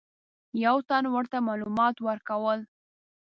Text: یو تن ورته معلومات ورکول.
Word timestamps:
یو 0.65 0.77
تن 0.89 1.03
ورته 1.15 1.37
معلومات 1.47 1.95
ورکول. 2.07 2.59